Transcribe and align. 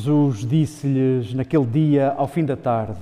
Jesus 0.00 0.46
disse-lhes 0.46 1.34
naquele 1.34 1.66
dia, 1.66 2.14
ao 2.16 2.26
fim 2.26 2.42
da 2.42 2.56
tarde: 2.56 2.98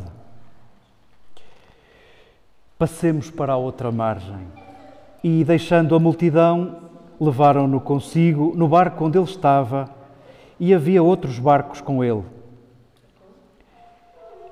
Passemos 2.77 3.31
para 3.31 3.53
a 3.53 3.57
outra 3.57 3.93
margem. 3.93 4.49
E, 5.23 5.45
deixando 5.45 5.95
a 5.95 6.01
multidão, 6.01 6.79
levaram-no 7.21 7.81
consigo 7.81 8.53
no 8.57 8.67
barco 8.67 9.05
onde 9.05 9.17
ele 9.17 9.25
estava, 9.25 9.89
e 10.59 10.75
havia 10.75 11.01
outros 11.01 11.39
barcos 11.39 11.81
com 11.81 12.03
ele. 12.03 12.25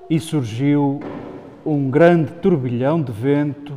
E 0.09 0.21
surgiu 0.21 1.01
um 1.65 1.91
grande 1.91 2.31
turbilhão 2.35 3.03
de 3.03 3.11
vento, 3.11 3.77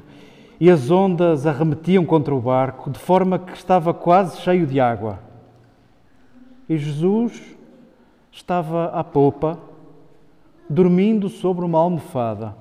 e 0.59 0.69
as 0.69 0.91
ondas 0.91 1.47
arremetiam 1.47 2.05
contra 2.05 2.35
o 2.35 2.39
barco, 2.39 2.91
de 2.91 2.99
forma 2.99 3.39
que 3.39 3.57
estava 3.57 3.95
quase 3.95 4.39
cheio 4.41 4.67
de 4.67 4.79
água. 4.79 5.17
E 6.67 6.77
Jesus 6.77 7.57
estava 8.31 8.87
à 8.87 9.03
popa, 9.03 9.57
dormindo 10.69 11.29
sobre 11.29 11.65
uma 11.65 11.79
almofada. 11.79 12.55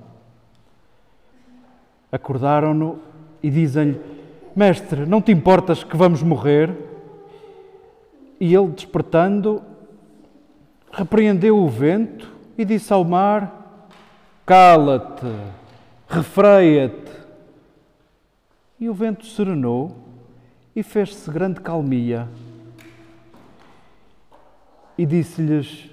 Acordaram-no 2.11 2.99
e 3.41 3.49
dizem-lhe: 3.49 3.99
Mestre, 4.55 5.05
não 5.05 5.21
te 5.21 5.31
importas 5.31 5.83
que 5.83 5.95
vamos 5.95 6.23
morrer? 6.23 6.75
E 8.39 8.53
ele, 8.53 8.67
despertando, 8.69 9.61
repreendeu 10.91 11.57
o 11.57 11.67
vento 11.67 12.31
e 12.57 12.65
disse 12.65 12.91
ao 12.91 13.03
mar: 13.03 13.87
Cala-te, 14.45 15.27
refreia-te. 16.07 17.11
E 18.79 18.89
o 18.89 18.93
vento 18.93 19.25
serenou 19.25 19.95
e 20.75 20.81
fez-se 20.81 21.29
grande 21.29 21.59
calmia 21.59 22.27
e 24.99 25.05
disse-lhes: 25.05 25.89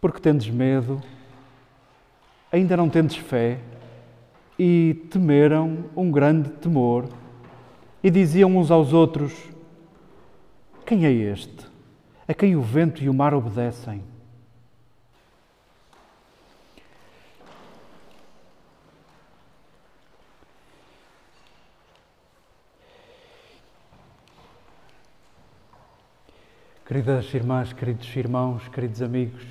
Porque 0.00 0.20
tendes 0.20 0.48
medo, 0.48 1.02
ainda 2.52 2.76
não 2.76 2.88
tendes 2.88 3.16
fé, 3.16 3.58
e 4.56 5.08
temeram 5.10 5.86
um 5.96 6.08
grande 6.08 6.50
temor, 6.50 7.08
e 8.00 8.12
diziam 8.12 8.56
uns 8.56 8.70
aos 8.70 8.92
outros: 8.92 9.32
Quem 10.86 11.04
é 11.04 11.10
este, 11.10 11.66
a 12.28 12.32
quem 12.32 12.54
o 12.54 12.62
vento 12.62 13.02
e 13.02 13.08
o 13.08 13.14
mar 13.14 13.34
obedecem? 13.34 14.04
Queridas 26.86 27.34
irmãs, 27.34 27.72
queridos 27.72 28.14
irmãos, 28.14 28.68
queridos 28.68 29.02
amigos, 29.02 29.42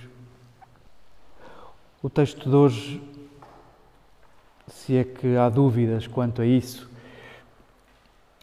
o 2.01 2.09
texto 2.09 2.49
de 2.49 2.55
hoje, 2.55 3.03
se 4.67 4.95
é 4.95 5.03
que 5.03 5.35
há 5.35 5.49
dúvidas 5.49 6.07
quanto 6.07 6.41
a 6.41 6.45
isso, 6.45 6.89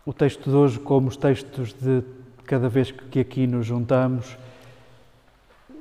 o 0.04 0.12
texto 0.12 0.50
de 0.50 0.54
hoje, 0.54 0.78
como 0.78 1.08
os 1.08 1.16
textos 1.16 1.72
de 1.72 2.02
cada 2.44 2.68
vez 2.68 2.90
que 2.90 3.20
aqui 3.20 3.46
nos 3.46 3.64
juntamos, 3.64 4.36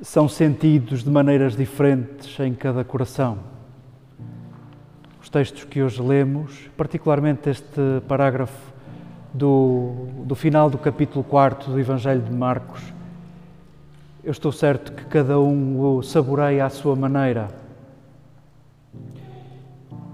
são 0.01 0.29
sentidos 0.29 1.03
de 1.03 1.09
maneiras 1.09 1.53
diferentes 1.53 2.39
em 2.39 2.53
cada 2.53 2.81
coração. 2.81 3.39
Os 5.21 5.27
textos 5.27 5.65
que 5.65 5.83
hoje 5.83 6.01
lemos, 6.01 6.69
particularmente 6.77 7.49
este 7.49 7.99
parágrafo 8.07 8.71
do, 9.33 10.07
do 10.23 10.33
final 10.33 10.69
do 10.69 10.77
capítulo 10.77 11.25
4 11.25 11.73
do 11.73 11.77
Evangelho 11.77 12.21
de 12.21 12.31
Marcos, 12.31 12.81
eu 14.23 14.31
estou 14.31 14.51
certo 14.51 14.91
que 14.91 15.03
cada 15.05 15.39
um 15.39 15.97
o 15.97 16.03
saboreia 16.03 16.63
à 16.63 16.69
sua 16.69 16.95
maneira. 16.95 17.47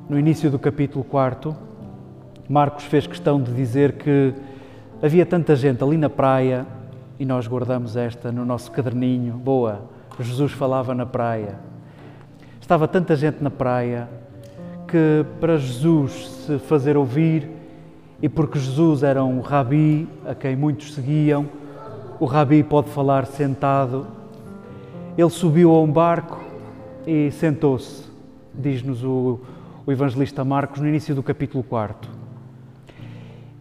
No 0.07 0.17
início 0.17 0.49
do 0.49 0.57
capítulo 0.57 1.03
4, 1.03 1.53
Marcos 2.47 2.85
fez 2.85 3.05
questão 3.05 3.41
de 3.41 3.51
dizer 3.53 3.93
que 3.93 4.33
havia 5.03 5.25
tanta 5.25 5.57
gente 5.57 5.83
ali 5.83 5.97
na 5.97 6.09
praia 6.09 6.65
e 7.19 7.25
nós 7.25 7.47
guardamos 7.47 7.97
esta 7.97 8.31
no 8.31 8.45
nosso 8.45 8.71
caderninho. 8.71 9.33
Boa, 9.33 9.81
Jesus 10.17 10.53
falava 10.53 10.95
na 10.95 11.05
praia. 11.05 11.59
Estava 12.61 12.87
tanta 12.87 13.13
gente 13.13 13.43
na 13.43 13.51
praia 13.51 14.07
que 14.87 15.25
para 15.41 15.57
Jesus 15.57 16.45
se 16.45 16.59
fazer 16.59 16.95
ouvir 16.95 17.49
e 18.21 18.29
porque 18.29 18.57
Jesus 18.57 19.03
era 19.03 19.21
um 19.21 19.41
rabi 19.41 20.07
a 20.25 20.33
quem 20.33 20.55
muitos 20.55 20.93
seguiam, 20.93 21.45
o 22.19 22.25
rabi 22.25 22.63
pode 22.63 22.89
falar 22.89 23.25
sentado. 23.25 24.07
Ele 25.17 25.29
subiu 25.29 25.71
a 25.71 25.81
um 25.81 25.91
barco 25.91 26.43
e 27.05 27.31
sentou-se, 27.31 28.03
diz-nos 28.53 29.03
o, 29.03 29.39
o 29.85 29.91
evangelista 29.91 30.43
Marcos 30.43 30.81
no 30.81 30.87
início 30.87 31.13
do 31.13 31.23
capítulo 31.23 31.63
4. 31.63 32.09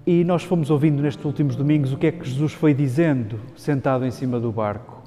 E 0.06 0.22
nós 0.25 0.43
fomos 0.45 0.71
ouvindo 0.71 1.03
nestes 1.03 1.25
últimos 1.25 1.56
domingos 1.56 1.93
o 1.93 1.97
que 1.97 2.06
é 2.06 2.12
que 2.12 2.25
Jesus 2.25 2.53
foi 2.53 2.72
dizendo, 2.72 3.41
sentado 3.56 4.06
em 4.06 4.11
cima 4.11 4.39
do 4.39 4.53
barco. 4.53 5.03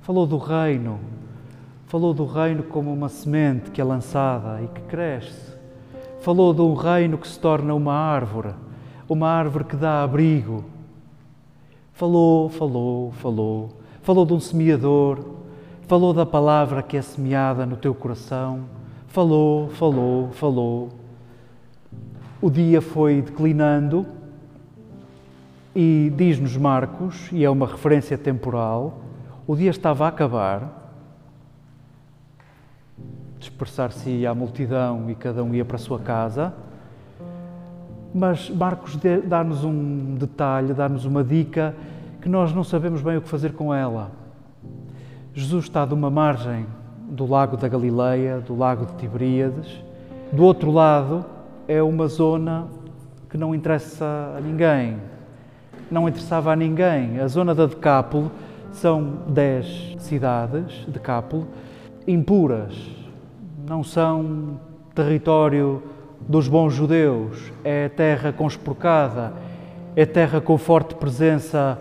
Falou 0.00 0.26
do 0.26 0.38
reino, 0.38 1.00
falou 1.86 2.14
do 2.14 2.24
reino 2.24 2.62
como 2.62 2.92
uma 2.92 3.08
semente 3.08 3.70
que 3.70 3.80
é 3.80 3.84
lançada 3.84 4.62
e 4.62 4.68
que 4.68 4.80
cresce. 4.82 5.54
Falou 6.20 6.54
de 6.54 6.62
um 6.62 6.74
reino 6.74 7.18
que 7.18 7.28
se 7.28 7.38
torna 7.38 7.74
uma 7.74 7.92
árvore, 7.92 8.54
uma 9.08 9.28
árvore 9.28 9.64
que 9.64 9.76
dá 9.76 10.02
abrigo, 10.02 10.64
Falou, 11.94 12.48
falou, 12.48 13.12
falou. 13.12 13.68
Falou 14.02 14.26
de 14.26 14.32
um 14.32 14.40
semeador, 14.40 15.24
falou 15.86 16.12
da 16.12 16.26
palavra 16.26 16.82
que 16.82 16.96
é 16.96 17.02
semeada 17.02 17.64
no 17.64 17.76
teu 17.76 17.94
coração. 17.94 18.64
Falou, 19.06 19.68
falou, 19.68 20.30
falou. 20.32 20.88
O 22.42 22.50
dia 22.50 22.82
foi 22.82 23.22
declinando 23.22 24.04
e 25.72 26.12
diz-nos 26.16 26.56
Marcos, 26.56 27.30
e 27.30 27.44
é 27.44 27.48
uma 27.48 27.66
referência 27.66 28.18
temporal, 28.18 29.00
o 29.46 29.54
dia 29.54 29.70
estava 29.70 30.04
a 30.04 30.08
acabar. 30.08 30.92
Dispersar-se 33.38 34.26
a 34.26 34.34
multidão 34.34 35.08
e 35.08 35.14
cada 35.14 35.44
um 35.44 35.54
ia 35.54 35.64
para 35.64 35.76
a 35.76 35.78
sua 35.78 36.00
casa. 36.00 36.52
Mas 38.14 38.48
Marcos 38.48 38.96
dá-nos 39.24 39.64
um 39.64 40.14
detalhe, 40.14 40.72
dá-nos 40.72 41.04
uma 41.04 41.24
dica 41.24 41.74
que 42.22 42.28
nós 42.28 42.54
não 42.54 42.62
sabemos 42.62 43.02
bem 43.02 43.16
o 43.16 43.20
que 43.20 43.28
fazer 43.28 43.54
com 43.54 43.74
ela. 43.74 44.12
Jesus 45.34 45.64
está 45.64 45.84
de 45.84 45.94
uma 45.94 46.08
margem 46.08 46.64
do 47.10 47.26
lago 47.26 47.56
da 47.56 47.66
Galileia, 47.66 48.38
do 48.38 48.56
lago 48.56 48.86
de 48.86 48.94
Tiberíades. 48.94 49.82
Do 50.32 50.44
outro 50.44 50.70
lado 50.70 51.24
é 51.66 51.82
uma 51.82 52.06
zona 52.06 52.68
que 53.28 53.36
não 53.36 53.52
interessa 53.52 54.32
a 54.38 54.40
ninguém, 54.40 54.96
não 55.90 56.08
interessava 56.08 56.52
a 56.52 56.56
ninguém. 56.56 57.18
A 57.18 57.26
zona 57.26 57.52
da 57.52 57.66
Decápolo 57.66 58.30
são 58.70 59.22
dez 59.26 59.96
cidades, 59.98 60.84
Decápolo, 60.86 61.48
impuras, 62.06 62.76
não 63.66 63.82
são 63.82 64.60
território 64.94 65.82
dos 66.28 66.48
bons 66.48 66.72
judeus, 66.72 67.52
é 67.62 67.88
terra 67.88 68.32
conspurcada, 68.32 69.32
é 69.94 70.06
terra 70.06 70.40
com 70.40 70.56
forte 70.56 70.94
presença 70.94 71.78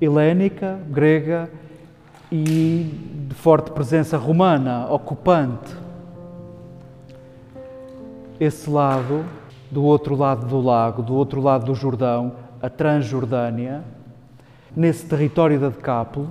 helénica, 0.00 0.78
grega 0.88 1.50
e 2.32 3.26
de 3.28 3.34
forte 3.34 3.70
presença 3.70 4.16
romana, 4.16 4.86
ocupante. 4.90 5.76
Esse 8.40 8.68
lado, 8.68 9.24
do 9.70 9.84
outro 9.84 10.16
lado 10.16 10.46
do 10.46 10.60
lago, 10.60 11.02
do 11.02 11.14
outro 11.14 11.40
lado 11.40 11.66
do 11.66 11.74
Jordão, 11.74 12.32
a 12.60 12.68
Transjordânia, 12.68 13.84
nesse 14.74 15.06
território 15.06 15.60
da 15.60 15.68
Decápolo, 15.68 16.28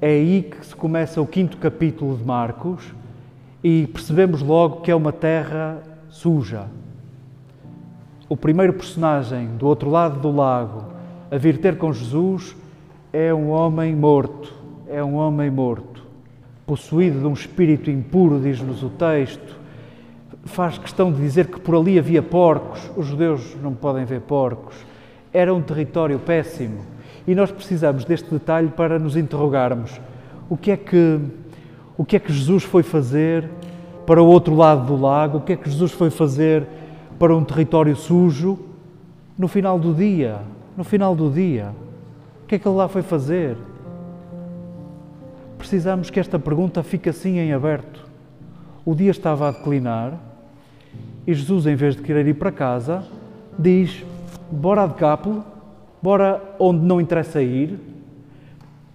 é 0.00 0.08
aí 0.08 0.42
que 0.42 0.64
se 0.64 0.74
começa 0.74 1.20
o 1.20 1.26
quinto 1.26 1.58
capítulo 1.58 2.16
de 2.16 2.24
Marcos 2.24 2.82
e 3.62 3.86
percebemos 3.88 4.40
logo 4.40 4.80
que 4.80 4.90
é 4.90 4.94
uma 4.94 5.12
terra 5.12 5.78
suja. 6.10 6.66
O 8.28 8.36
primeiro 8.36 8.74
personagem 8.74 9.56
do 9.56 9.66
outro 9.66 9.88
lado 9.88 10.20
do 10.20 10.30
lago 10.30 10.92
a 11.30 11.38
vir 11.38 11.58
ter 11.58 11.78
com 11.78 11.92
Jesus 11.92 12.54
é 13.12 13.32
um 13.32 13.50
homem 13.50 13.94
morto, 13.94 14.52
é 14.88 15.02
um 15.02 15.14
homem 15.14 15.50
morto, 15.50 16.04
possuído 16.66 17.20
de 17.20 17.26
um 17.26 17.32
espírito 17.32 17.90
impuro, 17.90 18.40
diz-nos 18.40 18.82
o 18.82 18.88
texto. 18.90 19.58
Faz 20.44 20.78
questão 20.78 21.12
de 21.12 21.20
dizer 21.20 21.46
que 21.46 21.60
por 21.60 21.76
ali 21.76 21.98
havia 21.98 22.22
porcos, 22.22 22.90
os 22.96 23.06
judeus 23.06 23.56
não 23.62 23.74
podem 23.74 24.04
ver 24.04 24.20
porcos. 24.22 24.76
Era 25.32 25.54
um 25.54 25.62
território 25.62 26.18
péssimo 26.18 26.80
e 27.26 27.34
nós 27.34 27.50
precisamos 27.52 28.04
deste 28.04 28.28
detalhe 28.30 28.68
para 28.68 28.98
nos 28.98 29.16
interrogarmos 29.16 30.00
o 30.48 30.56
que 30.56 30.72
é 30.72 30.76
que 30.76 31.20
o 31.96 32.04
que 32.04 32.16
é 32.16 32.18
que 32.18 32.32
Jesus 32.32 32.64
foi 32.64 32.82
fazer 32.82 33.48
para 34.10 34.20
o 34.20 34.26
outro 34.26 34.56
lado 34.56 34.88
do 34.88 35.00
lago, 35.00 35.38
o 35.38 35.40
que 35.40 35.52
é 35.52 35.56
que 35.56 35.70
Jesus 35.70 35.92
foi 35.92 36.10
fazer 36.10 36.66
para 37.16 37.32
um 37.32 37.44
território 37.44 37.94
sujo 37.94 38.58
no 39.38 39.46
final 39.46 39.78
do 39.78 39.94
dia, 39.94 40.40
no 40.76 40.82
final 40.82 41.14
do 41.14 41.30
dia. 41.30 41.70
O 42.42 42.46
que 42.48 42.56
é 42.56 42.58
que 42.58 42.66
ele 42.66 42.74
lá 42.74 42.88
foi 42.88 43.02
fazer? 43.02 43.56
precisamos 45.56 46.10
que 46.10 46.18
esta 46.18 46.40
pergunta 46.40 46.82
fique 46.82 47.08
assim 47.08 47.38
em 47.38 47.52
aberto. 47.52 48.04
O 48.84 48.96
dia 48.96 49.12
estava 49.12 49.46
a 49.46 49.52
declinar 49.52 50.18
e 51.24 51.32
Jesus, 51.32 51.64
em 51.64 51.76
vez 51.76 51.94
de 51.94 52.02
querer 52.02 52.26
ir 52.26 52.34
para 52.34 52.50
casa, 52.50 53.04
diz: 53.56 54.04
Bora 54.50 54.88
de 54.88 54.94
Capel, 54.94 55.44
bora 56.02 56.42
onde 56.58 56.84
não 56.84 57.00
interessa 57.00 57.40
ir. 57.40 57.78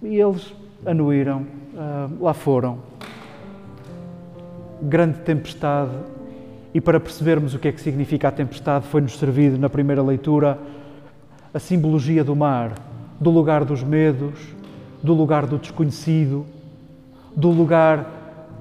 E 0.02 0.20
eles 0.20 0.52
anuíram, 0.84 1.46
uh, 1.72 2.22
lá 2.22 2.34
foram. 2.34 2.95
Grande 4.88 5.18
tempestade. 5.18 5.90
E 6.72 6.80
para 6.80 7.00
percebermos 7.00 7.54
o 7.54 7.58
que 7.58 7.66
é 7.66 7.72
que 7.72 7.80
significa 7.80 8.28
a 8.28 8.30
tempestade, 8.30 8.86
foi-nos 8.86 9.18
servido 9.18 9.58
na 9.58 9.68
primeira 9.68 10.00
leitura 10.00 10.56
a 11.52 11.58
simbologia 11.58 12.22
do 12.22 12.36
mar, 12.36 12.74
do 13.18 13.30
lugar 13.30 13.64
dos 13.64 13.82
medos, 13.82 14.38
do 15.02 15.12
lugar 15.12 15.44
do 15.44 15.58
desconhecido, 15.58 16.46
do 17.34 17.50
lugar 17.50 18.06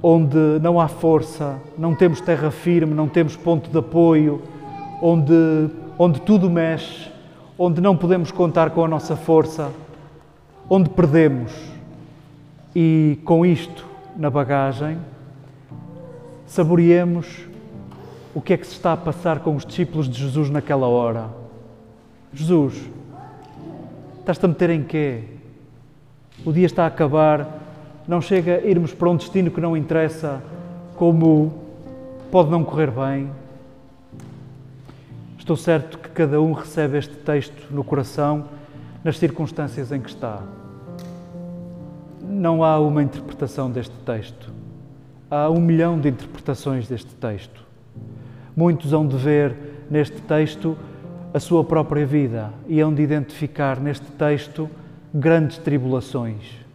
onde 0.02 0.38
não 0.62 0.80
há 0.80 0.88
força, 0.88 1.60
não 1.78 1.94
temos 1.94 2.22
terra 2.22 2.50
firme, 2.50 2.96
não 2.96 3.08
temos 3.08 3.36
ponto 3.36 3.70
de 3.70 3.78
apoio, 3.78 4.42
onde, 5.02 5.70
onde 6.00 6.22
tudo 6.22 6.50
mexe, 6.50 7.12
onde 7.56 7.80
não 7.80 7.96
podemos 7.96 8.32
contar 8.32 8.72
com 8.72 8.84
a 8.84 8.88
nossa 8.88 9.16
força, 9.16 9.72
onde 10.68 10.90
perdemos. 10.90 11.52
E 12.76 13.20
com 13.24 13.46
isto 13.46 13.86
na 14.18 14.30
bagagem, 14.30 14.98
saboreemos 16.48 17.48
o 18.34 18.42
que 18.42 18.54
é 18.54 18.58
que 18.58 18.68
se 18.68 18.74
está 18.74 18.94
a 18.94 18.98
passar 18.98 19.40
com 19.40 19.56
os 19.56 19.66
discípulos 19.66 20.10
de 20.10 20.20
Jesus 20.20 20.50
naquela 20.50 20.88
hora. 20.88 21.30
Jesus, 22.34 22.74
estás-te 24.20 24.46
a 24.46 24.48
meter 24.50 24.70
em 24.70 24.84
quê? 24.84 25.24
O 26.46 26.52
dia 26.52 26.66
está 26.66 26.84
a 26.84 26.88
acabar, 26.88 27.62
não 28.08 28.20
chega 28.20 28.58
a 28.58 28.62
irmos 28.66 28.94
para 28.94 29.10
um 29.10 29.16
destino 29.16 29.50
que 29.50 29.62
não 29.62 29.76
interessa, 29.76 30.44
como 30.96 31.54
pode 32.30 32.52
não 32.52 32.64
correr 32.64 32.92
bem. 32.92 33.32
Estou 35.40 35.56
certo 35.56 35.98
que 35.98 36.10
cada 36.10 36.42
um 36.42 36.52
recebe 36.52 36.98
este 36.98 37.16
texto 37.16 37.72
no 37.72 37.84
coração, 37.84 38.46
nas 39.04 39.18
circunstâncias 39.18 39.92
em 39.92 40.02
que 40.02 40.10
está. 40.10 40.42
Não 42.22 42.64
há 42.64 42.80
uma 42.80 43.02
interpretação 43.02 43.72
deste 43.72 43.96
texto. 44.06 44.52
Há 45.30 45.50
um 45.50 45.60
milhão 45.60 46.00
de 46.00 46.10
interpretações 46.10 46.88
deste 46.88 47.14
texto. 47.16 47.64
Muitos 48.56 48.94
hão 48.94 49.08
de 49.08 49.18
ver 49.18 49.56
neste 49.90 50.22
texto 50.22 50.78
a 51.34 51.40
sua 51.40 51.64
própria 51.64 52.06
vida 52.06 52.54
e 52.68 52.80
hão 52.80 52.94
de 52.94 53.02
identificar 53.02 53.80
neste 53.80 54.06
texto 54.12 54.70
grandes 55.14 55.58
tribulações 55.58 56.66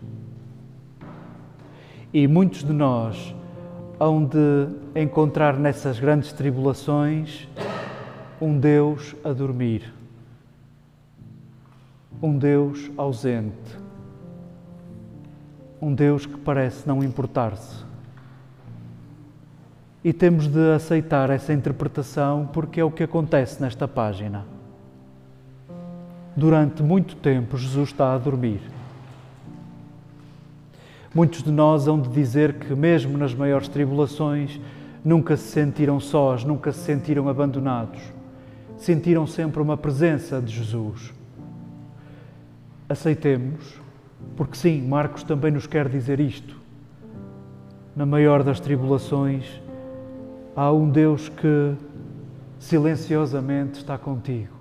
e 2.12 2.26
muitos 2.26 2.64
de 2.64 2.72
nós 2.72 3.34
hão 3.98 4.24
de 4.24 4.68
encontrar 5.00 5.56
nessas 5.56 6.00
grandes 6.00 6.32
tribulações 6.32 7.48
um 8.40 8.58
Deus 8.58 9.14
a 9.22 9.32
dormir, 9.32 9.92
um 12.20 12.36
Deus 12.36 12.90
ausente, 12.96 13.78
um 15.80 15.94
Deus 15.94 16.26
que 16.26 16.38
parece 16.38 16.88
não 16.88 17.04
importar-se. 17.04 17.89
E 20.02 20.12
temos 20.12 20.46
de 20.46 20.72
aceitar 20.72 21.28
essa 21.28 21.52
interpretação 21.52 22.48
porque 22.52 22.80
é 22.80 22.84
o 22.84 22.90
que 22.90 23.02
acontece 23.02 23.60
nesta 23.60 23.86
página. 23.86 24.46
Durante 26.34 26.82
muito 26.82 27.16
tempo, 27.16 27.58
Jesus 27.58 27.90
está 27.90 28.14
a 28.14 28.18
dormir. 28.18 28.60
Muitos 31.14 31.42
de 31.42 31.50
nós 31.50 31.88
hão 31.88 32.00
de 32.00 32.08
dizer 32.08 32.54
que, 32.54 32.74
mesmo 32.74 33.18
nas 33.18 33.34
maiores 33.34 33.68
tribulações, 33.68 34.60
nunca 35.04 35.36
se 35.36 35.48
sentiram 35.48 35.98
sós, 35.98 36.44
nunca 36.44 36.72
se 36.72 36.78
sentiram 36.80 37.28
abandonados. 37.28 38.00
Sentiram 38.78 39.26
sempre 39.26 39.60
uma 39.60 39.76
presença 39.76 40.40
de 40.40 40.54
Jesus. 40.54 41.12
Aceitemos, 42.88 43.78
porque 44.36 44.56
sim, 44.56 44.80
Marcos 44.80 45.22
também 45.24 45.50
nos 45.50 45.66
quer 45.66 45.88
dizer 45.88 46.20
isto. 46.20 46.56
Na 47.94 48.06
maior 48.06 48.42
das 48.42 48.60
tribulações, 48.60 49.60
há 50.54 50.72
um 50.72 50.88
Deus 50.88 51.28
que 51.28 51.74
silenciosamente 52.58 53.78
está 53.78 53.96
contigo. 53.96 54.54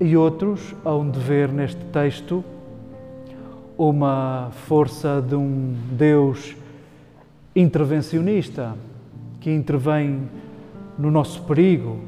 E 0.00 0.16
outros 0.16 0.74
hão 0.84 1.10
de 1.10 1.18
ver 1.18 1.48
neste 1.50 1.84
texto 1.86 2.44
uma 3.76 4.50
força 4.52 5.20
de 5.20 5.34
um 5.34 5.74
Deus 5.92 6.56
intervencionista 7.54 8.76
que 9.40 9.50
intervém 9.50 10.28
no 10.98 11.10
nosso 11.10 11.42
perigo, 11.42 12.00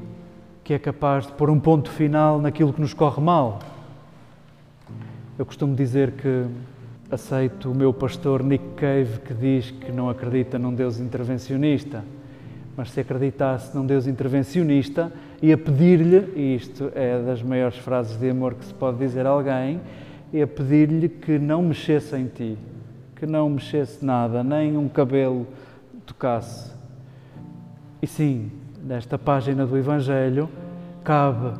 que 0.64 0.74
é 0.74 0.78
capaz 0.78 1.26
de 1.26 1.32
pôr 1.32 1.50
um 1.50 1.60
ponto 1.60 1.90
final 1.90 2.40
naquilo 2.40 2.72
que 2.72 2.80
nos 2.80 2.94
corre 2.94 3.22
mal. 3.22 3.60
Eu 5.38 5.46
costumo 5.46 5.74
dizer 5.74 6.12
que 6.12 6.46
aceito 7.10 7.70
o 7.70 7.74
meu 7.74 7.92
pastor 7.92 8.42
Nick 8.42 8.64
Cave 8.76 9.20
que 9.24 9.34
diz 9.34 9.70
que 9.70 9.90
não 9.90 10.08
acredita 10.08 10.58
num 10.58 10.72
Deus 10.72 11.00
intervencionista, 11.00 12.04
mas 12.76 12.90
se 12.92 13.00
acreditasse 13.00 13.76
num 13.76 13.84
Deus 13.84 14.06
intervencionista, 14.06 15.12
ia 15.42 15.58
pedir-lhe, 15.58 16.32
e 16.36 16.54
isto 16.54 16.90
é 16.94 17.20
das 17.20 17.42
maiores 17.42 17.76
frases 17.78 18.16
de 18.16 18.30
amor 18.30 18.54
que 18.54 18.64
se 18.64 18.72
pode 18.72 18.98
dizer 18.98 19.26
a 19.26 19.30
alguém, 19.30 19.80
e 20.32 20.40
a 20.40 20.46
pedir-lhe 20.46 21.08
que 21.08 21.38
não 21.38 21.62
mexesse 21.62 22.14
em 22.14 22.26
ti, 22.26 22.56
que 23.16 23.26
não 23.26 23.50
mexesse 23.50 24.04
nada, 24.04 24.44
nem 24.44 24.76
um 24.76 24.88
cabelo 24.88 25.46
tocasse. 26.06 26.72
E 28.00 28.06
sim, 28.06 28.52
nesta 28.84 29.18
página 29.18 29.66
do 29.66 29.76
Evangelho, 29.76 30.48
cabe 31.02 31.58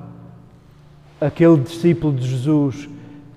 aquele 1.21 1.59
discípulo 1.59 2.14
de 2.14 2.26
Jesus 2.26 2.88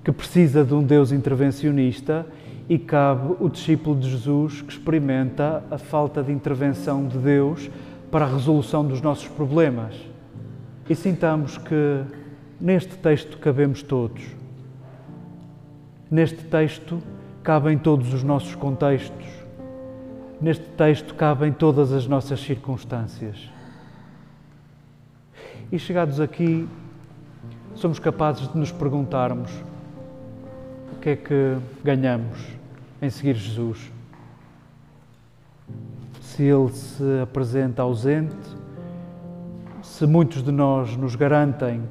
que 0.04 0.12
precisa 0.12 0.62
de 0.62 0.74
um 0.74 0.84
Deus 0.84 1.10
intervencionista 1.10 2.26
e 2.68 2.78
cabe 2.78 3.36
o 3.40 3.48
discípulo 3.48 3.98
de 3.98 4.10
Jesus 4.10 4.60
que 4.60 4.70
experimenta 4.70 5.64
a 5.70 5.78
falta 5.78 6.22
de 6.22 6.30
intervenção 6.30 7.08
de 7.08 7.16
Deus 7.16 7.70
para 8.10 8.26
a 8.26 8.28
resolução 8.28 8.86
dos 8.86 9.00
nossos 9.00 9.28
problemas. 9.28 9.94
E 10.88 10.94
sintamos 10.94 11.56
que 11.56 12.02
neste 12.60 12.96
texto 12.98 13.38
cabemos 13.38 13.82
todos. 13.82 14.22
Neste 16.10 16.44
texto 16.44 17.02
cabem 17.42 17.78
todos 17.78 18.12
os 18.12 18.22
nossos 18.22 18.54
contextos. 18.54 19.26
Neste 20.38 20.64
texto 20.64 21.14
cabem 21.14 21.50
todas 21.50 21.92
as 21.92 22.06
nossas 22.06 22.40
circunstâncias. 22.40 23.50
E 25.72 25.78
chegados 25.78 26.20
aqui, 26.20 26.68
somos 27.74 27.98
capazes 27.98 28.52
de 28.52 28.58
nos 28.58 28.70
perguntarmos 28.70 29.50
que 31.04 31.10
é 31.10 31.16
que 31.16 31.58
ganhamos 31.84 32.38
em 33.02 33.10
seguir 33.10 33.34
Jesus. 33.34 33.92
Se 36.18 36.44
Ele 36.44 36.70
se 36.70 37.20
apresenta 37.22 37.82
ausente, 37.82 38.34
se 39.82 40.06
muitos 40.06 40.42
de 40.42 40.50
nós 40.50 40.96
nos 40.96 41.14
garantem 41.14 41.82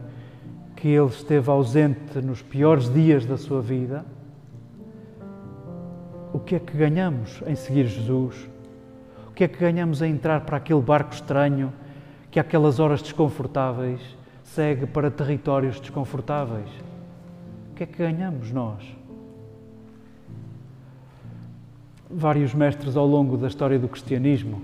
que 0.76 0.88
Ele 0.88 1.06
esteve 1.06 1.48
ausente 1.48 2.20
nos 2.24 2.42
piores 2.42 2.92
dias 2.92 3.24
da 3.24 3.38
sua 3.38 3.62
vida, 3.62 4.04
o 6.34 6.40
que 6.40 6.56
é 6.56 6.60
que 6.60 6.76
ganhamos 6.76 7.40
em 7.46 7.54
seguir 7.54 7.86
Jesus? 7.86 8.50
O 9.28 9.32
que 9.32 9.44
é 9.44 9.48
que 9.48 9.60
ganhamos 9.60 10.02
em 10.02 10.12
entrar 10.12 10.42
para 10.42 10.58
aquele 10.58 10.82
barco 10.82 11.14
estranho 11.14 11.72
que, 12.32 12.40
aquelas 12.40 12.80
horas 12.80 13.00
desconfortáveis, 13.00 14.02
segue 14.44 14.88
para 14.88 15.12
territórios 15.12 15.80
desconfortáveis? 15.80 16.70
O 17.72 17.76
que 17.76 17.84
é 17.84 17.86
que 17.86 18.00
ganhamos 18.00 18.52
nós? 18.52 19.03
Vários 22.16 22.54
mestres 22.54 22.96
ao 22.96 23.08
longo 23.08 23.38
da 23.38 23.48
história 23.48 23.80
do 23.80 23.88
cristianismo 23.88 24.62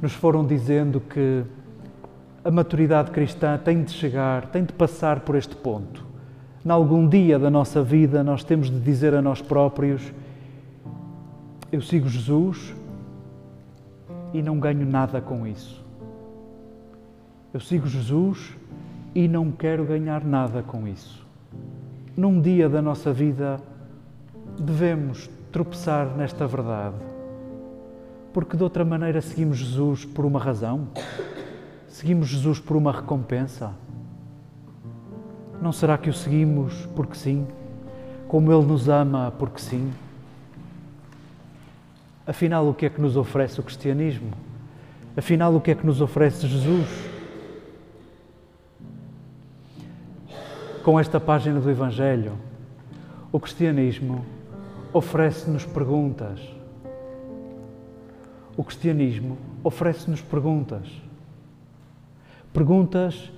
nos 0.00 0.12
foram 0.14 0.44
dizendo 0.46 1.00
que 1.00 1.44
a 2.44 2.50
maturidade 2.50 3.10
cristã 3.10 3.58
tem 3.58 3.82
de 3.82 3.90
chegar, 3.90 4.46
tem 4.46 4.64
de 4.64 4.72
passar 4.72 5.20
por 5.20 5.34
este 5.34 5.54
ponto. 5.54 6.06
Em 6.64 6.70
algum 6.70 7.06
dia 7.06 7.38
da 7.38 7.50
nossa 7.50 7.82
vida, 7.82 8.24
nós 8.24 8.42
temos 8.42 8.70
de 8.70 8.80
dizer 8.80 9.14
a 9.14 9.20
nós 9.20 9.42
próprios: 9.42 10.12
Eu 11.70 11.82
sigo 11.82 12.08
Jesus 12.08 12.74
e 14.32 14.40
não 14.40 14.58
ganho 14.58 14.86
nada 14.86 15.20
com 15.20 15.46
isso. 15.46 15.84
Eu 17.52 17.60
sigo 17.60 17.86
Jesus 17.86 18.56
e 19.14 19.26
não 19.26 19.50
quero 19.50 19.84
ganhar 19.84 20.24
nada 20.24 20.62
com 20.62 20.86
isso. 20.86 21.26
Num 22.16 22.40
dia 22.40 22.68
da 22.68 22.80
nossa 22.80 23.12
vida, 23.12 23.60
devemos 24.58 25.30
tropeçar 25.52 26.06
nesta 26.16 26.46
verdade. 26.46 26.96
Porque 28.32 28.56
de 28.56 28.62
outra 28.62 28.84
maneira 28.84 29.20
seguimos 29.20 29.58
Jesus 29.58 30.04
por 30.04 30.24
uma 30.24 30.38
razão? 30.38 30.88
Seguimos 31.88 32.28
Jesus 32.28 32.60
por 32.60 32.76
uma 32.76 32.92
recompensa? 32.92 33.72
Não 35.60 35.72
será 35.72 35.98
que 35.98 36.10
o 36.10 36.14
seguimos 36.14 36.86
porque 36.94 37.16
sim? 37.16 37.46
como 38.28 38.52
Ele 38.52 38.66
nos 38.66 38.88
ama, 38.88 39.32
porque 39.38 39.58
sim. 39.58 39.90
Afinal, 42.26 42.68
o 42.68 42.74
que 42.74 42.84
é 42.84 42.90
que 42.90 43.00
nos 43.00 43.16
oferece 43.16 43.58
o 43.58 43.62
cristianismo? 43.62 44.30
Afinal, 45.16 45.56
o 45.56 45.60
que 45.60 45.70
é 45.70 45.74
que 45.74 45.84
nos 45.84 46.02
oferece 46.02 46.46
Jesus? 46.46 46.86
Com 50.84 51.00
esta 51.00 51.18
página 51.18 51.58
do 51.58 51.70
Evangelho, 51.70 52.32
o 53.32 53.40
cristianismo 53.40 54.24
oferece-nos 54.92 55.64
perguntas. 55.64 56.40
O 58.56 58.64
cristianismo 58.64 59.38
oferece-nos 59.62 60.20
perguntas. 60.20 60.86
Perguntas 62.52 63.30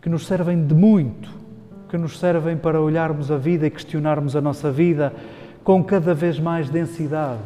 que 0.00 0.08
nos 0.08 0.26
servem 0.26 0.66
de 0.66 0.74
muito, 0.74 1.30
que 1.88 1.98
nos 1.98 2.18
servem 2.18 2.56
para 2.56 2.80
olharmos 2.80 3.30
a 3.30 3.36
vida 3.36 3.66
e 3.66 3.70
questionarmos 3.70 4.34
a 4.34 4.40
nossa 4.40 4.70
vida 4.70 5.12
com 5.62 5.82
cada 5.82 6.14
vez 6.14 6.38
mais 6.38 6.68
densidade. 6.68 7.42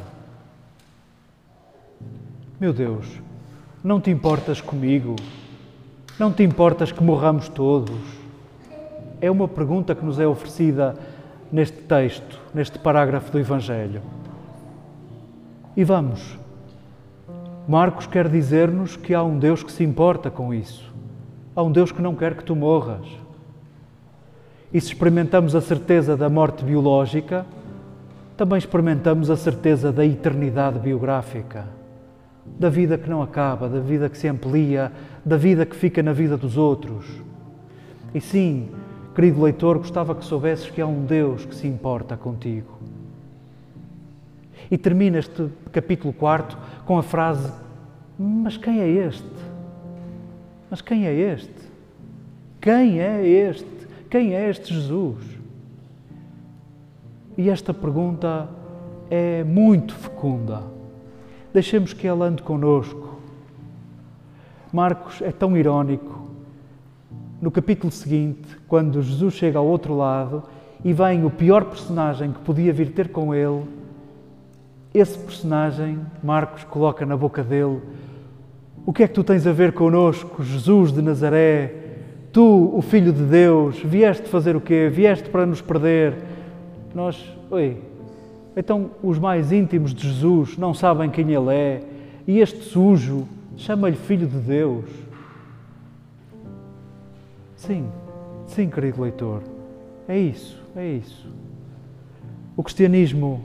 Meu 2.59 2.73
Deus, 2.73 3.07
não 3.83 4.01
te 4.01 4.11
importas 4.11 4.61
comigo? 4.61 5.17
Não 6.19 6.31
te 6.31 6.43
importas 6.43 6.93
que 6.93 7.03
morramos 7.03 7.49
todos? 7.49 7.99
É 9.21 9.31
uma 9.31 9.49
pergunta 9.49 9.95
que 9.95 10.05
nos 10.05 10.19
é 10.19 10.27
oferecida 10.27 10.95
neste 11.53 11.79
texto, 11.79 12.41
neste 12.55 12.79
parágrafo 12.79 13.31
do 13.33 13.39
Evangelho. 13.39 14.03
E 15.77 15.85
vamos. 15.85 16.39
Marcos 17.69 18.07
quer 18.07 18.29
dizer-nos 18.29 18.97
que 18.97 19.15
há 19.15 19.23
um 19.23 19.39
Deus 19.39 19.63
que 19.63 19.73
se 19.73 19.85
importa 19.85 20.31
com 20.31 20.53
isso. 20.53 20.93
Há 21.55 21.63
um 21.63 21.71
Deus 21.71 21.93
que 21.93 22.03
não 22.03 22.15
quer 22.15 22.35
que 22.35 22.45
tu 22.45 22.57
morras. 22.57 23.07
E 24.73 24.81
se 24.81 24.89
experimentamos 24.89 25.55
a 25.55 25.61
certeza 25.61 26.17
da 26.17 26.29
morte 26.29 26.65
biológica, 26.65 27.45
também 28.37 28.59
experimentamos 28.59 29.31
a 29.31 29.37
certeza 29.37 29.93
da 29.93 30.05
eternidade 30.05 30.79
biográfica 30.79 31.81
da 32.59 32.69
vida 32.69 32.99
que 32.99 33.09
não 33.09 33.23
acaba, 33.23 33.69
da 33.69 33.81
vida 33.81 34.09
que 34.09 34.19
se 34.19 34.29
amplia, 34.29 34.93
da 35.25 35.37
vida 35.37 35.65
que 35.65 35.77
fica 35.77 36.03
na 36.03 36.13
vida 36.13 36.37
dos 36.37 36.57
outros. 36.57 37.07
E 38.15 38.21
sim, 38.21 38.69
querido 39.21 39.43
leitor, 39.43 39.77
gostava 39.77 40.15
que 40.15 40.25
soubesses 40.25 40.71
que 40.71 40.81
há 40.81 40.87
um 40.87 41.05
Deus 41.05 41.45
que 41.45 41.55
se 41.55 41.67
importa 41.67 42.17
contigo. 42.17 42.79
E 44.71 44.79
termina 44.79 45.19
este 45.19 45.51
capítulo 45.71 46.15
4 46.15 46.57
com 46.87 46.97
a 46.97 47.03
frase: 47.03 47.53
Mas 48.19 48.57
quem 48.57 48.81
é 48.81 48.89
este? 48.89 49.29
Mas 50.71 50.81
quem 50.81 51.07
é 51.07 51.13
este? 51.13 51.53
Quem 52.63 52.99
é 52.99 53.27
este? 53.27 53.89
Quem 54.09 54.35
é 54.35 54.49
este 54.49 54.73
Jesus? 54.73 55.23
E 57.37 57.51
esta 57.51 57.75
pergunta 57.75 58.49
é 59.11 59.45
muito 59.45 59.95
fecunda 59.95 60.63
deixemos 61.53 61.93
que 61.93 62.07
Ele 62.07 62.23
ande 62.23 62.43
conosco. 62.43 63.19
Marcos 64.73 65.21
é 65.21 65.33
tão 65.33 65.57
irónico. 65.57 66.20
No 67.41 67.51
capítulo 67.51 67.91
seguinte, 67.91 68.57
quando 68.69 69.03
Jesus 69.03 69.35
chega 69.35 69.59
ao 69.59 69.67
outro 69.67 69.97
lado 69.97 70.43
e 70.85 70.93
vem 70.93 71.25
o 71.25 71.31
pior 71.31 71.65
personagem 71.65 72.33
que 72.33 72.39
podia 72.41 72.73
vir 72.73 72.93
ter 72.93 73.09
com 73.09 73.35
ele, 73.35 73.63
esse 74.93 75.17
personagem, 75.19 75.99
Marcos 76.23 76.65
coloca 76.65 77.07
na 77.07 77.17
boca 77.17 77.43
dele: 77.43 77.81
O 78.85 78.93
que 78.93 79.05
é 79.05 79.09
que 79.09 79.15
tu 79.15 79.25
tens 79.25 79.47
a 79.47 79.53
ver 79.53 79.73
conosco, 79.73 80.43
Jesus 80.43 80.93
de 80.93 81.01
Nazaré? 81.01 81.75
Tu, 82.33 82.77
o 82.77 82.83
Filho 82.83 83.13
de 83.13 83.23
Deus, 83.23 83.81
vieste 83.81 84.29
fazer 84.29 84.55
o 84.55 84.61
quê? 84.61 84.91
Vieste 84.93 85.31
para 85.31 85.47
nos 85.47 85.61
perder. 85.61 86.17
Nós, 86.95 87.25
oi, 87.51 87.79
então, 88.57 88.91
os 89.03 89.19
mais 89.19 89.51
íntimos 89.51 89.95
de 89.95 90.07
Jesus 90.07 90.59
não 90.59 90.75
sabem 90.75 91.09
quem 91.09 91.33
Ele 91.33 91.55
é 91.55 91.81
e 92.27 92.41
este 92.41 92.63
sujo 92.65 93.27
chama-lhe 93.57 93.97
Filho 93.97 94.27
de 94.27 94.39
Deus. 94.39 94.85
Sim, 97.61 97.93
sim, 98.47 98.71
querido 98.71 99.03
leitor, 99.03 99.43
é 100.09 100.19
isso, 100.19 100.59
é 100.75 100.93
isso. 100.93 101.29
O 102.57 102.63
cristianismo 102.63 103.45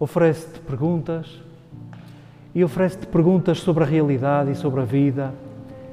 oferece-te 0.00 0.58
perguntas 0.58 1.40
e 2.52 2.64
oferece-te 2.64 3.06
perguntas 3.06 3.60
sobre 3.60 3.84
a 3.84 3.86
realidade 3.86 4.50
e 4.50 4.56
sobre 4.56 4.80
a 4.80 4.84
vida. 4.84 5.32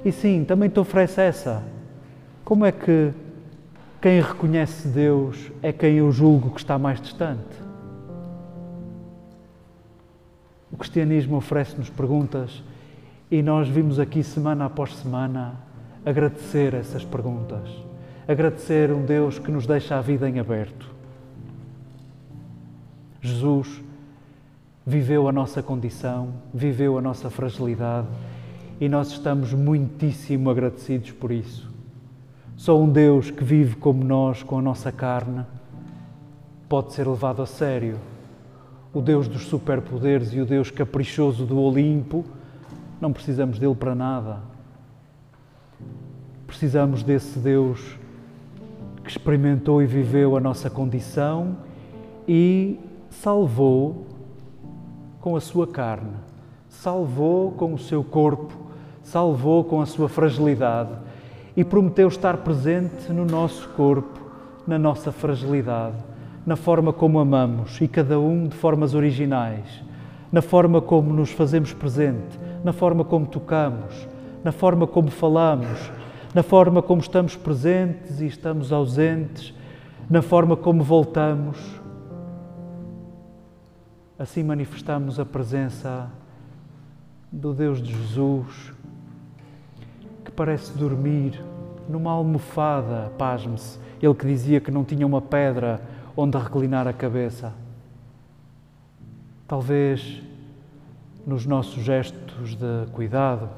E 0.04 0.12
sim, 0.12 0.44
também 0.44 0.68
te 0.68 0.80
oferece 0.80 1.22
essa. 1.22 1.64
Como 2.44 2.66
é 2.66 2.72
que 2.72 3.14
quem 4.02 4.20
reconhece 4.20 4.88
Deus 4.88 5.52
é 5.62 5.72
quem 5.72 5.98
eu 5.98 6.12
julgo 6.12 6.50
que 6.50 6.60
está 6.60 6.80
mais 6.80 7.00
distante? 7.00 7.62
O 10.72 10.78
cristianismo 10.78 11.38
oferece-nos 11.38 11.92
perguntas 11.92 12.64
e 13.30 13.44
nós 13.44 13.70
vimos 13.70 14.00
aqui 14.00 14.24
semana 14.24 14.66
após 14.66 14.96
semana 14.96 15.54
agradecer 16.06 16.74
essas 16.74 17.04
perguntas, 17.06 17.70
agradecer 18.28 18.92
um 18.92 19.06
Deus 19.06 19.40
que 19.40 19.52
nos 19.52 19.66
deixa 19.66 19.98
a 19.98 20.02
vida 20.02 20.30
em 20.30 20.40
aberto. 20.40 20.92
Jesus 23.22 23.82
viveu 24.86 25.28
a 25.28 25.32
nossa 25.32 25.64
condição, 25.64 26.34
viveu 26.54 26.98
a 26.98 27.02
nossa 27.02 27.30
fragilidade 27.30 28.08
e 28.82 28.90
nós 28.90 29.10
estamos 29.10 29.54
muitíssimo 29.54 30.50
agradecidos 30.50 31.12
por 31.12 31.32
isso. 31.32 31.72
Só 32.58 32.80
um 32.80 32.90
Deus 32.90 33.32
que 33.32 33.44
vive 33.44 33.76
como 33.78 34.04
nós, 34.04 34.44
com 34.44 34.60
a 34.60 34.62
nossa 34.62 34.92
carne, 34.92 35.46
pode 36.68 36.94
ser 36.94 37.08
levado 37.08 37.42
a 37.42 37.46
sério 37.46 37.98
o 38.94 39.02
Deus 39.02 39.28
dos 39.28 39.48
superpoderes 39.48 40.34
e 40.34 40.40
o 40.40 40.46
Deus 40.46 40.70
caprichoso 40.70 41.46
do 41.46 41.60
Olimpo, 41.60 42.24
não 43.02 43.12
precisamos 43.12 43.58
dele 43.58 43.74
para 43.74 43.96
nada. 43.96 44.53
Precisamos 46.48 47.04
desse 47.04 47.40
Deus 47.40 47.98
que 49.04 49.10
experimentou 49.10 49.82
e 49.82 49.86
viveu 49.86 50.38
a 50.38 50.40
nossa 50.40 50.70
condição 50.70 51.58
e 52.28 52.80
salvou 53.10 54.08
com 55.20 55.36
a 55.36 55.42
sua 55.42 55.68
carne, 55.68 56.14
salvou 56.70 57.52
com 57.52 57.74
o 57.74 57.80
seu 57.80 58.04
corpo, 58.04 58.54
salvou 59.04 59.64
com 59.64 59.82
a 59.82 59.86
sua 59.86 60.08
fragilidade 60.08 60.92
e 61.56 61.64
prometeu 61.64 62.08
estar 62.08 62.38
presente 62.38 63.12
no 63.12 63.26
nosso 63.26 63.68
corpo, 63.70 64.20
na 64.66 64.80
nossa 64.80 65.12
fragilidade 65.12 66.14
na 66.46 66.56
forma 66.56 66.92
como 66.92 67.20
amamos 67.20 67.80
e 67.80 67.88
cada 67.88 68.20
um 68.20 68.48
de 68.48 68.56
formas 68.56 68.94
originais, 68.94 69.82
na 70.32 70.42
forma 70.42 70.82
como 70.82 71.14
nos 71.14 71.32
fazemos 71.32 71.74
presente, 71.74 72.38
na 72.64 72.74
forma 72.74 73.06
como 73.06 73.26
tocamos, 73.26 74.08
na 74.44 74.52
forma 74.52 74.86
como 74.86 75.10
falamos, 75.10 75.92
na 76.34 76.44
forma 76.44 76.82
como 76.82 77.02
estamos 77.02 77.36
presentes 77.36 78.20
e 78.20 78.26
estamos 78.26 78.72
ausentes, 78.72 79.54
na 80.10 80.22
forma 80.22 80.58
como 80.58 80.84
voltamos. 80.84 81.58
Assim 84.18 84.44
manifestamos 84.44 85.20
a 85.20 85.26
presença 85.26 86.10
do 87.32 87.54
Deus 87.54 87.82
de 87.82 87.94
Jesus, 87.94 88.74
que 90.26 90.32
parece 90.32 90.78
dormir 90.78 91.42
numa 91.88 92.12
almofada, 92.12 93.12
pasme-se. 93.18 93.80
Ele 94.02 94.14
que 94.14 94.26
dizia 94.26 94.60
que 94.60 94.72
não 94.72 94.84
tinha 94.84 95.06
uma 95.06 95.22
pedra 95.22 95.82
onde 96.16 96.38
reclinar 96.38 96.88
a 96.88 96.94
cabeça. 96.94 97.54
Talvez 99.48 100.22
nos 101.26 101.46
nossos 101.46 101.84
gestos 101.84 102.56
de 102.56 102.86
cuidado, 102.92 103.50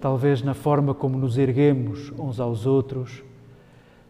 talvez 0.00 0.42
na 0.42 0.54
forma 0.54 0.94
como 0.94 1.18
nos 1.18 1.36
erguemos 1.36 2.10
uns 2.18 2.40
aos 2.40 2.66
outros, 2.66 3.22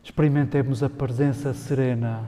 experimentemos 0.02 0.82
a 0.82 0.88
presença 0.88 1.52
serena 1.52 2.22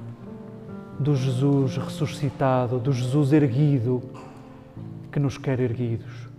do 0.99 1.15
Jesus 1.15 1.77
ressuscitado, 1.77 2.79
do 2.79 2.93
Jesus 2.93 3.33
erguido, 3.33 4.03
que 5.11 5.21
nos 5.21 5.39
quer 5.39 5.61
erguidos. 5.61 6.32